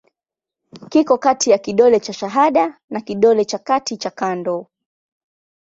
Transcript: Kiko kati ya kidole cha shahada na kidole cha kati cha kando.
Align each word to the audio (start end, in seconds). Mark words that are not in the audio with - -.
Kiko 0.89 1.17
kati 1.17 1.49
ya 1.51 1.57
kidole 1.57 1.99
cha 1.99 2.13
shahada 2.13 2.79
na 2.89 3.01
kidole 3.01 3.45
cha 3.45 3.57
kati 3.57 3.97
cha 3.97 4.09
kando. 4.09 4.67